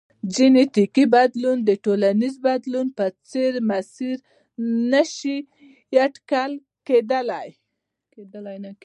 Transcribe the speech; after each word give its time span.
جنیټیکي 0.35 1.05
بدلون 1.15 1.57
د 1.69 1.71
ټولنیز 1.83 2.35
بدلون 2.47 2.87
په 2.97 3.05
څېر 3.29 3.53
مسیر 3.69 4.17
نه 4.91 5.03
شي 5.15 5.37
اټکل 6.03 6.51
کېدای. 6.87 7.49